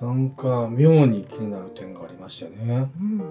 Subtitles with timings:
[0.00, 2.90] なんか妙に気になる点がありましてね。
[3.00, 3.22] うん。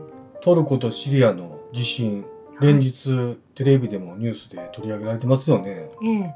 [0.42, 2.26] トルコとシリアの地震
[2.60, 5.90] 連日テレビでもニュースで取り上げられてますよね。
[6.04, 6.36] ええ。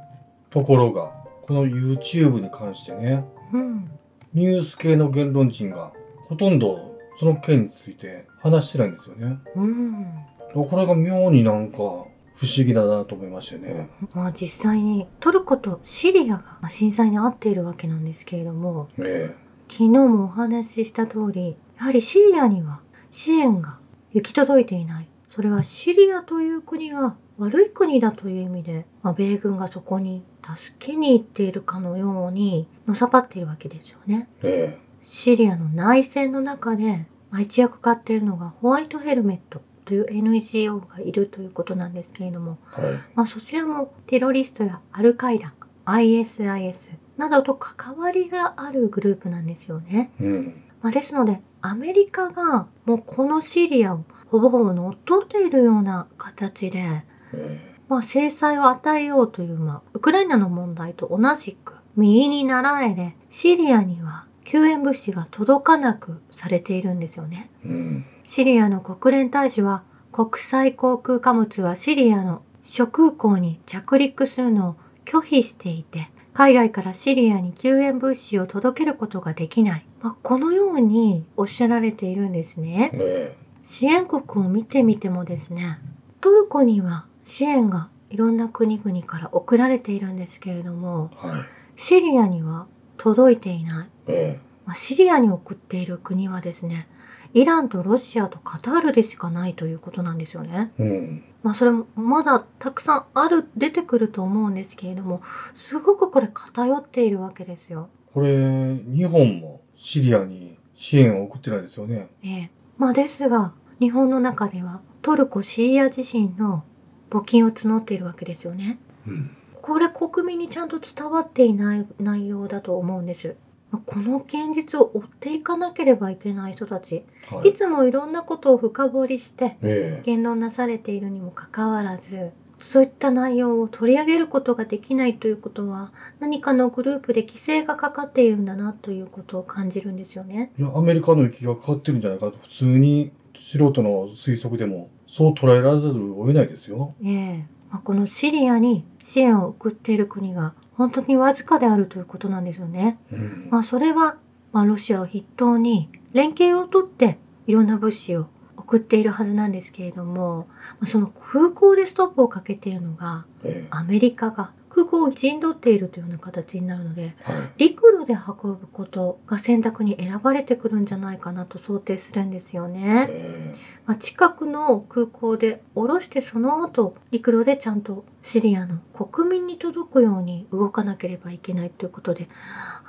[0.50, 1.12] ところが
[1.47, 3.89] この YouTube に関してねうん。
[4.34, 5.92] ニュース系の言論人が
[6.28, 9.39] ほとんどその件について話してないんですよね。
[9.55, 10.05] うん。
[10.54, 13.89] これが妙になんか不思議だなと思いましてね。
[14.14, 19.36] まあ実際にトルコとシリアがまあ震災に遭っているわけなんですけれどもえ
[19.70, 23.77] 昨日もお話しした通りやはりシリアには支援が
[24.11, 25.07] 行き届いていない。
[25.29, 34.27] それはシリアという国が悪い国だという意味で、まあ、米軍がそこに助けに行っているかのようにのさばっているわけですよね。
[34.44, 34.80] ええ。
[35.02, 42.94] シリアの内戦の中で、まあ、一役買っているのがホワイトヘルメットという NGO がいるということなんですけれども、えはい。
[43.16, 45.53] まあ、そちらもテロリストやアルカイダ
[45.86, 50.09] ISIS などと関わりがあるグループなんですよね。
[50.22, 67.51] うんまあ、ですのでアメリカがもうこのシリアをほぼほぼ乗っ取っているような形で、えまあ、制裁を与えようという、まあ、ウクライナの問題と同じく右に習えでシリアには救援物資が届かなくされているんですよね。
[67.66, 82.91] えうんシリアの国連大使は国際航空貨物はシリアの諸空港に着陸するのを拒否していて海外からシリアに救援物資を届けることができない、まあ、このようにおっしゃられているんですね。
[82.93, 83.35] え。
[83.61, 85.79] 支援国を見てみてもですね
[86.21, 91.45] トルコには支援がいろんな国々から送られているんですけれどもえはい。
[91.75, 93.87] シリアには届いていない。
[94.07, 94.39] え。
[94.65, 96.87] まあ、シリアに送っている国はですね
[97.33, 100.72] イランとロシアとカタールでしかないということなんですよね。
[100.80, 105.22] えうんまあそれもまだたくさんある出てくると思うんですけれども
[105.53, 107.88] すごくこれ偏っているわけですよ。
[108.13, 116.63] これ日本もシリアに支援を送ってないですよねええまあですが日本の中ではトルコ・シリア地震の
[117.09, 118.79] 募金を募っているわけですよね。
[119.07, 123.35] うんこれ国民にちゃんと伝わっていない内容だと思うんです。
[123.72, 127.03] まあこの現実を追っていかなければいけない人たち。
[127.30, 127.50] はい。
[127.50, 130.03] いつもいろんなことを深掘りしてええ。
[130.06, 140.52] 言論なされているにもかかわらずそういった内容を取り上げることができないということは何かのグループで規制がかかっているんだなということを感じるんですよね。
[140.59, 146.94] いやアメリカの息がかかってるんじゃないかと普通に素人の推測でもそう捉えられざるを得ないですよ。
[147.03, 147.46] ええ。
[147.72, 152.97] まあ、このシリアに支援を送っている国が本当にわずかであるということなんですよね。
[153.12, 154.16] うんまあ、それは、
[154.53, 167.50] まあ、ロシアを筆頭に連携をとっていろんな物資を送っているはずなんですけれども、まあ、その空港でストップをかけているのがえアメリカが空港を陣取っているというような形になるのでえはい。
[167.57, 173.08] 陸路で運ぶことが選択に選ばれてくるんじゃないかなと想定するんですよね。
[173.09, 182.29] えまあ、近くの空港で降ろしてその後陸路でちゃんとシリアの国民に届くように動かなければいけないということで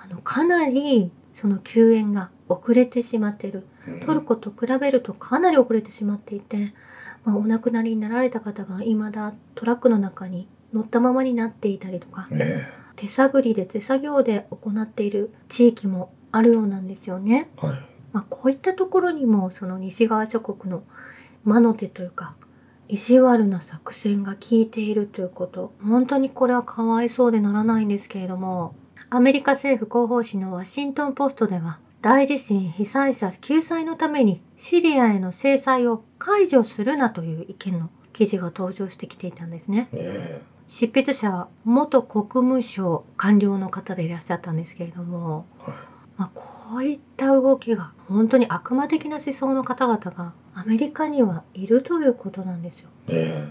[0.02, 6.74] あのかなりその救援が遅れてしまっているえトルコと比べるとかなり遅れてしまっていて、
[7.24, 12.66] まあ、お亡くなりになられた方が未だトラックの中に乗ったままになっていたりとかえ
[12.96, 17.48] 手探りで手作業で行っている地域もあるようなんですよね。
[17.62, 20.82] えはいまあ、こういったところにもその西側諸国の
[21.44, 22.34] 魔の手というか
[22.88, 28.74] 意地悪な作戦が効いているということ本当にこれはかわいそうでならないんですけれども
[29.10, 39.88] アメリカ政府広報誌のワシントン・ポストでは大地震被災者救済のためにシリアへの制裁を解除するなという意見の記事が登場してきていたんですね。
[39.92, 45.78] え執筆者は元国務省官僚の方でいらっしゃったんですけれども、えはい
[46.16, 52.88] まあ、こういった動きが本当に悪魔的な思想の方々がアメリカにはいるということなんですよ。
[53.08, 53.48] え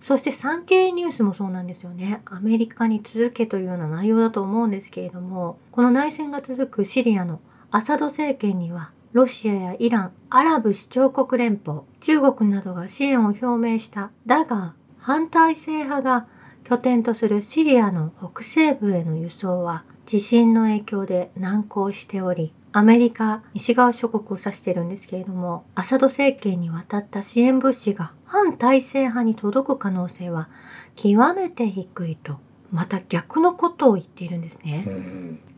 [0.00, 2.22] そして産経ニュースもそうなんですよね。
[2.24, 7.40] アメリカに続けというような内容だと思うんですけれども、この内戦が続くシリアの
[7.70, 14.12] アサド政権には、ロシアやイラン、アラブ首長国連邦、中国などが支援を表明した。
[14.24, 16.26] だが、反体制派が
[16.68, 30.50] 拠点とするシリアの北西部への輸送は地震の影響で難航しており、アメリカ、西側諸国を指しているんですけれども、アサド政権に渡った支援物資が反体制派に届く可能性は
[30.94, 32.36] 極めて低いと、
[32.70, 34.84] また逆のことを言っているんですね。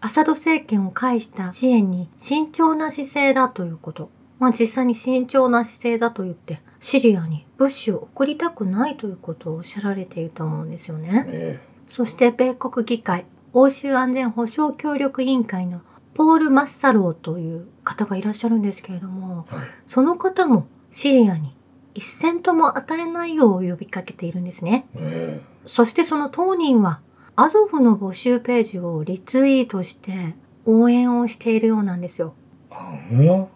[0.01, 4.11] アサド政権を介した支援に慎重な姿勢だということ。
[4.39, 11.27] まあ実際に慎重な姿勢だと言って、シリアに物資を送りたくないということをおっしゃられていると思うんですよね。
[11.29, 11.61] え
[11.91, 15.83] そして米国議会、欧州安全保障協力委員会の
[16.15, 19.65] ポール・マッサローという方がいらっしゃるんですけれども、はい。
[19.87, 21.55] その方もシリアに
[21.95, 24.87] 一銭とも与えないよう呼びかけているんですね。
[24.95, 27.01] えそしてその当人は
[27.37, 30.35] アゾフの募集ページをリツイートして
[30.65, 32.33] 応援をしているようなんですよ。
[32.71, 33.49] えあん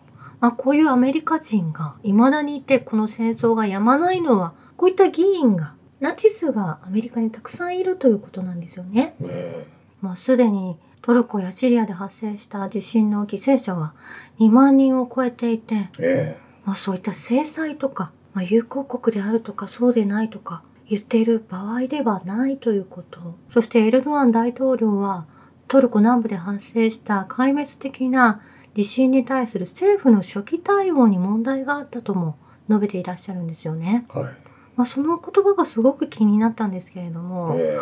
[0.44, 9.14] ままあ、こういうアメリカ人が未だにいてこの戦争がやまないのはこういった議員がナチスがアメリカにたくさんいるということなんですよね。
[9.22, 9.66] え。
[10.02, 13.94] まあ、すでにトルコやシリアで発生した地震の犠牲者は
[14.38, 16.38] 2万人を超えていて、ええ。
[16.66, 23.38] まあ、そういった制裁とか、まあ、友好国であるとかそうでないとか言っている場合ではないということ。
[23.48, 25.24] そしてエルドアン大統領は
[25.68, 28.42] トルコ南部で発生した壊滅的な
[28.74, 32.36] 地震に対する政府の初期対応に問題があったとも
[32.68, 34.06] 述べていらっしゃるんですよね。
[34.08, 34.34] はい。
[34.76, 37.78] まあ、その言葉がすごく気になったんですけれども、え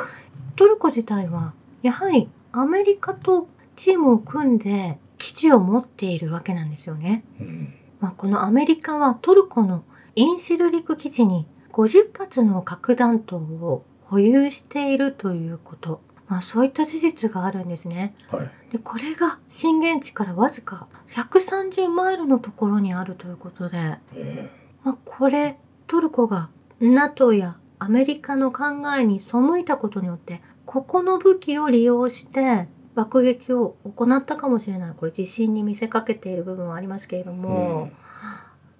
[0.57, 7.25] トルコ自体はやはりアメリカとチームを組んで基地を持っているわけなんですよね。
[7.41, 7.75] えうん。
[8.01, 9.85] まあ、このアメリカはトルコの
[10.15, 16.03] インシル陸基地に50発の核弾頭を保有しているということ、
[16.33, 18.15] まあ、そういった事実があるんですね。
[18.29, 18.51] はい。
[18.73, 24.51] でこれが震源地からわずか130マイルのところにあるということで、え
[24.83, 26.49] まあ、これトルコが
[26.81, 28.65] NATO やアメリカの考
[28.99, 37.91] えに背いたことによってここの武器を利用して爆撃を行ったかもしれないこれ地震に見せかけている部分はありますけれどえも、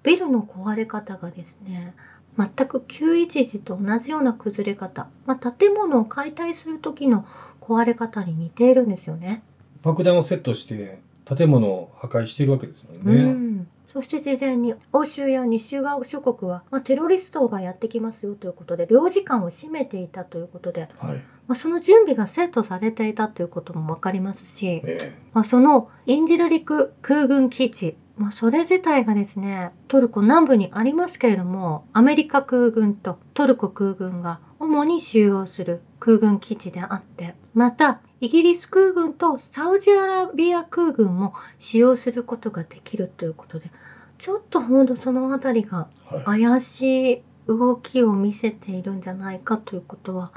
[0.01, 1.93] ビルの壊れ方がですね
[2.37, 7.25] 全く911と同じような崩れ方、まあ、建物を解体する時の
[7.61, 9.43] 壊れ方に似ているんですよね。
[9.83, 13.23] 爆弾をセットして建物を破壊しているわけですもんうね。
[13.31, 21.17] ん、そして事前に欧州や西側諸国は、まあ、テロリストがやってきますよということで領事館を閉めていたということで、はい。
[21.47, 43.71] まあ、その準備がセットされていたということも分かりますし、ええまあ、そのインジル陸空軍基地、まあ、それ自体がですねトルコ南部にありますけれどもアメリカ空軍とトルコ空軍が主に収容する空軍基地であってまたイギリス空軍とサウジアラビア空軍も使用することができるということで
[44.19, 46.41] ちょっとほんとその辺りがはい。
[46.41, 50.31] 怪しい動きを見せているんじゃないかということは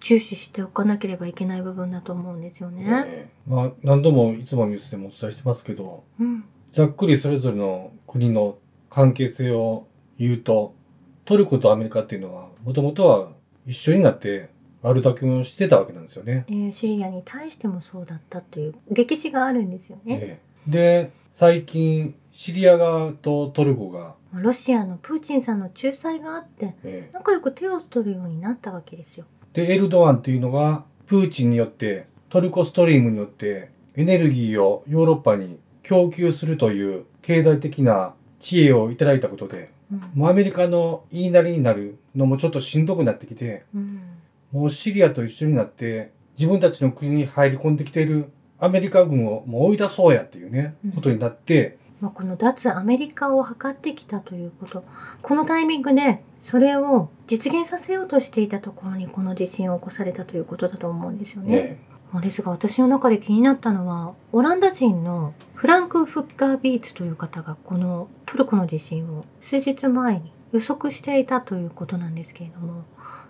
[0.00, 3.04] 注視しておかなければいけない部分だと思うんですよね。
[3.06, 8.56] ええまあ何度もいつもニュースでもお伝えしてますけど、うんざっくりそれぞれの国の
[8.88, 9.86] 関係性を
[10.18, 10.74] 言うと、
[11.26, 13.32] トルコとアメリカっていうのは、もともとは
[13.66, 14.48] 一緒になって
[14.80, 16.46] 悪巧みをしてたわけなんですよね。
[16.48, 20.18] えーシリアに対してもそうだったという歴史があるんですよね。
[20.22, 29.26] ええで、最近、シリア側とトルコが、まあロシアのプーチンさんの仲裁があってええ仲良く手を取るようになったわけですよ。
[29.52, 40.00] で、エルドアンっていうのが、プーチンによって、トルコストリームによって、エネルギーをヨーロッパに供給するという経済的な知恵をいただいたことで、うん。
[40.14, 44.00] もうアメリカの言いなりになるのもちょっとしんどくなってきて、うん。
[44.52, 50.92] もうシリアと一緒になって、自分たちの国に入り込んできているアメリカ軍をもう追い出そうやっていうね、うん。
[50.92, 54.84] ことになって、まあ、この脱アメリカを図ってきたということ。
[55.22, 61.54] このタイミングでそれを実現させようとしていたところにこの地震を起こされたということだと思うんですよね。
[61.54, 72.84] ね、まあですが私の中で気になったのはオランダ人のフランク・フッカービーツという方がこのトルコの地震を数日前に予測していたということなんですけれども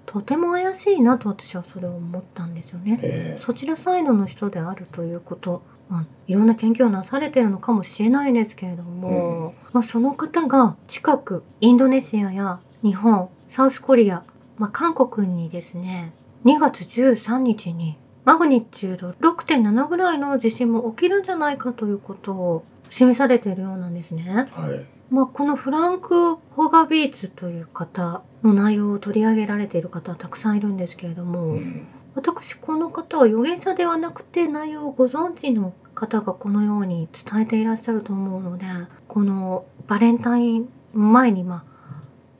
[0.06, 2.98] とても怪しいなと私はそれを思ったんですよね。
[3.02, 14.24] えそちらサイドの人であるということ、まあ、いろんな研究をなされているのかもしれないですけれども、まあ、その方が近くインドネシアや日本サウスコリア、
[14.58, 16.12] まあ、韓国にですね
[16.44, 24.48] 2月13日にマグニチュード6.7ぐらいの地震も起きるんじゃないかということを示されているようなんですね。
[24.52, 24.86] はい。
[25.10, 38.66] まあ、このフランク・ホガビーツという方の内容を取り上げられている方はたくさんいるんですけれども、うん私この方は預言者ではなくて内容をご存知の方がこのように伝えていらっしゃると思うので
[39.08, 41.64] このバレンタイン前にまあ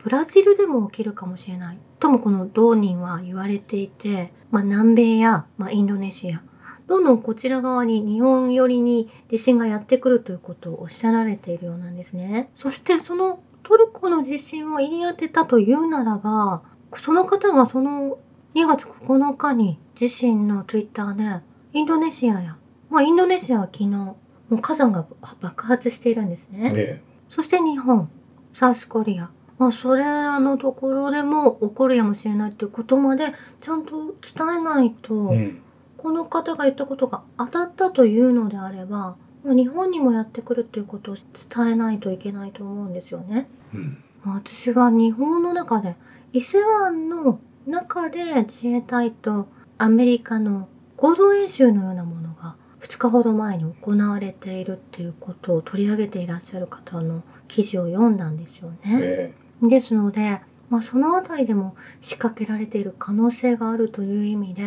[0.03, 6.43] ブラジルでも起きるかもしれないともこの同人は言われていて、まあ、南米や、まあ、インドネシア
[6.87, 12.51] どんどんこちら側に日本寄りに地震がやってくるということをおっしゃられているようなんですね。
[12.55, 16.63] そしてそのトルコの地震を言い当てたというならば
[16.97, 18.19] その方がその
[18.55, 21.43] 2月9日に自身のツイッターで
[21.73, 22.59] インドネシアや、
[22.91, 24.17] まあインドネシアは昨日も
[24.51, 25.07] う火山が
[25.41, 26.71] 爆発しているんですね。
[26.73, 28.11] ねそして日本、
[28.53, 29.31] サウスコリア、
[29.63, 35.63] まあそれらのところでも起こるやもしれないということまでちゃんと伝えないと、うん。
[35.97, 43.49] この方が言ったことが当たったというのであれば、まあ日本にもやってくるということを伝えないといけないと思うんですよね。
[43.73, 44.03] うん。
[44.25, 45.95] まあ私は日本の中で
[46.33, 49.47] 伊勢湾の中で自衛隊と
[49.79, 58.99] アメリカの合同演習のようなものが2日ほど前に行われているっていうことを取り上げていらっしゃる方の記事を読んだんですよね。
[59.01, 60.41] えですので、
[60.71, 64.65] まあ、そのあたりでも仕掛けられている可能性があるという意味で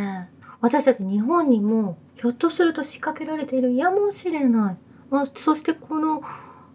[0.62, 4.78] 私たち日本にもひょっとすると仕掛けられているやもしれない、
[5.10, 6.22] まあ、そしてこの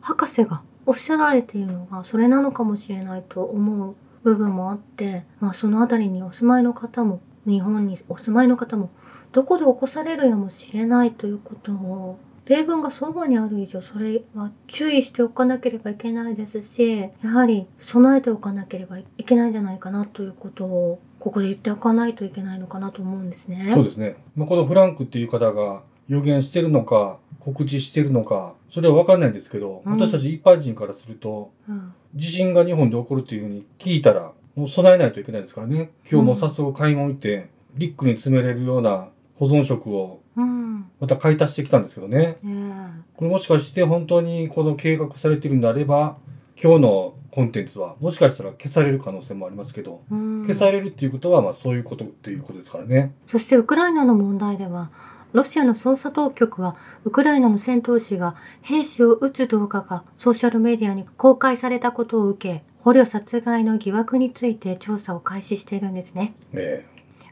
[0.01, 8.91] 博士がおっしゃられているのがそれなのかもしれないと思う部分もあって、まあ、そのあたりにお住まいの方も日本にお住まいの方も
[9.33, 23.71] どこで起こされるやもしれないということを米軍がそばにある以上それは注意しておかなければいけないですしやはり備えておかなければいけないんじゃないかなということをここで言っておかないといけないのかなと思うんですね。
[23.75, 24.17] そうですね。
[24.35, 35.91] まあ、このフランクっていう方が予言してるのか、告知してるのか、それは分かんないんですけど、うん私たち一般人からすると、うん地震が日本で起こるっていうふうに聞いたら、もう備えないといけないですからね。
[36.11, 42.37] 今日も早速買い物行って、リックに詰めれるような保存食をうんまた買い足してきたんですけどね。
[42.43, 42.73] ね
[43.17, 46.19] これもしかして本当にこの計画されてるんであれば、
[46.63, 53.15] 今日のコンテンツはもしかしたら消される可能性もありますけど、えうん消されるっていうことはまあそういうことっていうことですからね。
[53.27, 54.91] そしてウクライナの問題では、
[55.33, 66.35] ロシアの捜査当局は、ウクライナの戦闘士が兵士を撃つ動画がソーシャルメディアに公開されたことを受け、捕虜殺害の疑惑について調査を開始しているんですね。
[66.53, 66.85] え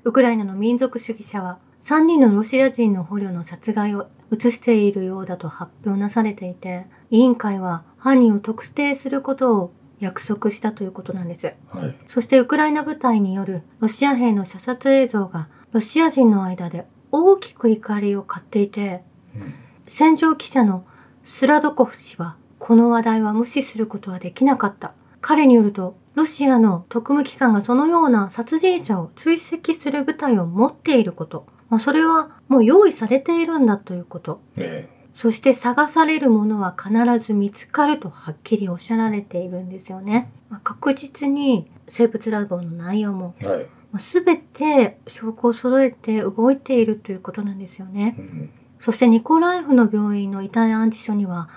[0.04, 11.46] ウクライナの民族主義者は、3人のロシア人の捕虜の殺害を映しているようだと発表なされていて、委員会は犯人を特定することを約束したということなんです。
[11.46, 11.96] えはい。
[12.06, 19.02] そしてウクライナ部隊によるロシア兵の射殺映像がロシア人の間で大きく怒りを買っていて、
[19.34, 19.54] うん
[19.88, 20.84] 戦場記者の
[21.24, 24.92] スラドコフ氏はこの話題は無視することはできなかった。
[25.22, 31.46] 彼によると、ロシアの特務機関がそのような殺人者を追跡する部隊を持っていること。
[31.70, 34.40] まあ、それはもう用意されているんだということ。
[34.56, 40.30] えそして探されるものは必ず見つかるとはっきりおっしゃられているんですよね。
[40.48, 43.66] まあ、確実に生物ラボの内容も、えはい。
[43.90, 48.14] まあ、全て証拠を揃えて動いているということなんですよね。
[48.18, 51.48] うんそしてニコライフの病院の遺体安置所には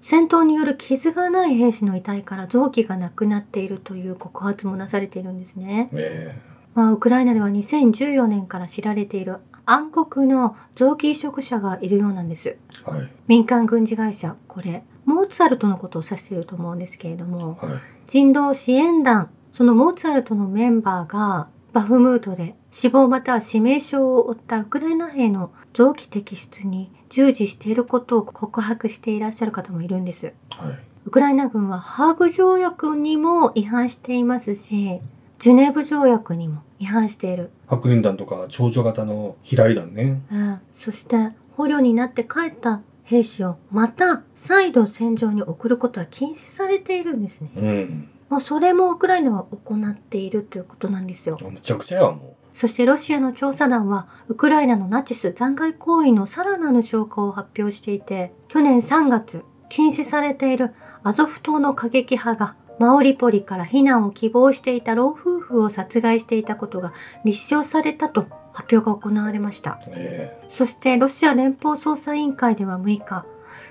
[0.00, 5.90] 戦闘による傷がない兵士の遺体から臓器がなくなっているという告発もなされているんですね。
[5.92, 6.40] え
[6.74, 9.38] まあ、ウクライナでは2014年から知られている
[9.70, 12.48] 暗黒の臓器移植者がいるようなんです。
[12.48, 13.08] えはい。
[13.26, 17.80] 民間軍事会社、これ、モーツァルトのことを指していると思うんですけれども、はい。
[18.06, 30.32] 人道支援団、そのモーツァルトのメンバーがバフムートで死亡または致命傷を負ったウクライナ兵の臓器摘出に従事していることを告白していらっしゃる方もいるんです。
[30.50, 30.78] はい。
[31.06, 35.00] ウクライナ軍はハーグ条約にも違反していますし、
[35.38, 37.50] ジュネーブ条約にも違反している。
[37.68, 40.20] 白リン弾とか蝶々型の飛来弾ね。
[40.32, 47.50] うんそして捕虜になって帰った兵士をまた再度戦場に送ることは禁止されているんですね。
[47.56, 48.08] うん。
[48.28, 51.38] まあ、それもウクライナは行っているということなんですよ。
[51.40, 66.92] むちゃくちゃやわもそしてロシアの調査団はウクライナのナチス残骸行為のさらなる証拠を発表していて去年3月禁止されているアゾフ島の過激派がマオリポリから避難を希望していた老夫婦を殺害していたことが
[67.24, 69.80] 立証されたと発表が行われました。
[69.86, 69.90] う。
[69.90, 73.24] えそしてロシア連邦捜査委員会では6日、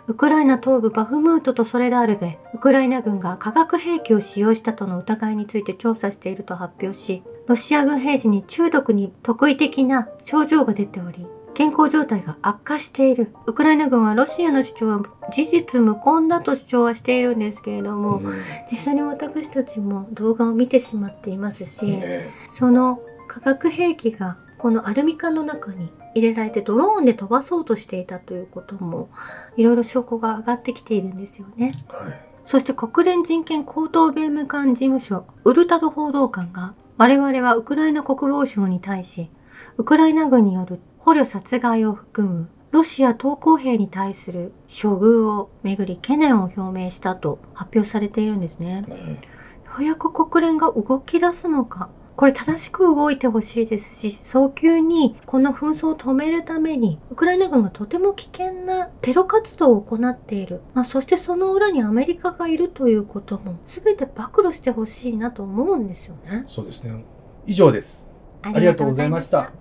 [0.07, 13.33] ウクライナ東部バフムートとソレダールで、ウクライナ軍が化学兵器を使用したとの疑いについて調査していると発表し、ロシア軍兵士に中毒に特異的な症状が出ており、健康状態が悪化している。
[13.47, 18.33] ウクライナ軍はロシアの主張は事実無根だと主張はしているんですけれどえも、うん
[18.69, 29.09] 実際に私たちも動画を見てしまっていますし、えその化学兵器がこのアルミ缶の中に入れられてドローンで飛ばそうとしていたということも
[29.55, 31.73] いろいろ証拠が上がってきているんですよね。
[31.89, 32.19] えはい。
[32.45, 39.31] そして国連人権高等弁務官事務所ウルタド報道官が我々はウクライナ国防省に対し
[39.77, 48.83] ウクライナ軍による捕虜殺害を含むロシア投降兵に対する処遇をめぐり懸念を表明したと発表されているんですね。
[48.89, 51.89] ようやく国連が動き出すのか。
[52.17, 60.59] これ正しく動いてほしいですし、早急にこの紛争を止めるために、ウクライナ軍がとても危険なテロ活動を行っている。
[60.73, 66.43] まあ、そしてその裏にアメリカがいるということも、全て暴露してほしいなと思うんですよね。
[66.49, 67.05] そうですね。
[67.45, 68.09] 以上です。
[68.41, 69.53] ありがとうございました。